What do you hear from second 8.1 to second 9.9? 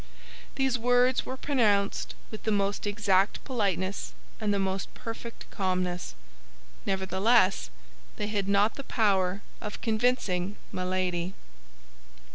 they had not the power of